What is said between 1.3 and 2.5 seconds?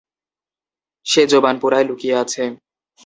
জোবানপুরায় লুকিয়ে আছে।